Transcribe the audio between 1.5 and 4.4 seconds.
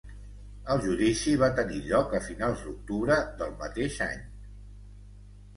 tenir lloc a finals d'octubre del mateix any.